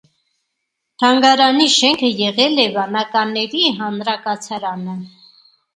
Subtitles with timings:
[1.03, 5.03] Թանգարանի շենքը եղել է վանականների հանրակացարանը։